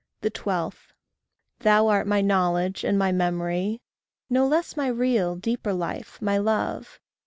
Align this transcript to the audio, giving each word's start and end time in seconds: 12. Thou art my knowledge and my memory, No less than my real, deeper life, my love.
12. 0.27 0.93
Thou 1.59 1.85
art 1.87 2.07
my 2.07 2.21
knowledge 2.21 2.83
and 2.83 2.97
my 2.97 3.11
memory, 3.11 3.83
No 4.31 4.47
less 4.47 4.73
than 4.73 4.83
my 4.83 4.87
real, 4.89 5.35
deeper 5.35 5.73
life, 5.73 6.19
my 6.19 6.39
love. 6.39 6.99